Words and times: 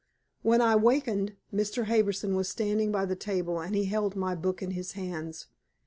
When 0.41 0.61
I 0.61 0.75
wakened 0.77 1.33
Mr. 1.53 1.85
Harbison 1.85 2.33
was 2.35 2.49
standing 2.49 2.91
by 2.91 3.05
the 3.05 3.15
table, 3.15 3.59
and 3.59 3.75
he 3.75 3.85
held 3.85 4.15
my 4.15 4.33
book 4.33 4.63
in 4.63 4.71
his 4.71 4.93
hands. 4.93 5.45